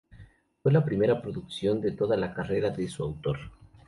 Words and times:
Fue 0.63 0.71
la 0.71 0.83
primera 0.83 1.21
producción 1.21 1.79
de 1.79 1.91
toda 1.91 2.17
la 2.17 2.33
carrera 2.33 2.71
de 2.71 2.87
su 2.87 3.03
autor. 3.03 3.37